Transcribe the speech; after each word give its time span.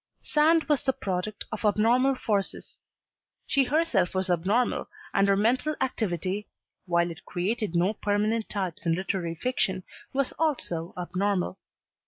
Sand 0.23 0.63
was 0.63 0.81
the 0.81 0.93
product 0.93 1.45
of 1.51 1.63
abnormal 1.63 2.15
forces, 2.15 2.75
she 3.45 3.63
herself 3.65 4.15
was 4.15 4.31
abnormal, 4.31 4.89
and 5.13 5.27
her 5.27 5.37
mental 5.37 5.75
activity, 5.79 6.47
while 6.87 7.11
it 7.11 7.23
created 7.23 7.75
no 7.75 7.93
permanent 7.93 8.49
types 8.49 8.83
in 8.87 8.95
literary 8.95 9.35
fiction, 9.35 9.83
was 10.11 10.33
also 10.39 10.91
abnormal. 10.97 11.59